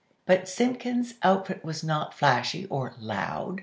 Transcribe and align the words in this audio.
But 0.25 0.49
Simpkins' 0.49 1.13
outfit 1.21 1.63
was 1.63 1.83
not 1.83 2.15
flashy 2.15 2.65
or 2.65 2.95
"loud." 2.97 3.59